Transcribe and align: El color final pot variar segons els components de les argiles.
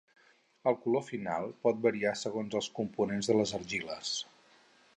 El 0.69 0.77
color 0.85 1.03
final 1.09 1.45
pot 1.67 1.83
variar 1.85 2.13
segons 2.21 2.57
els 2.61 2.71
components 2.79 3.29
de 3.33 3.37
les 3.41 3.53
argiles. 3.59 4.15